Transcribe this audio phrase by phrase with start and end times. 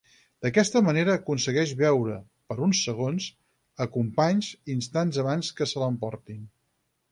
[0.43, 2.15] D’aquesta manera aconsegueix veure,
[2.53, 3.29] per uns segons,
[3.87, 6.45] a Companys instants abans que se l'emportin.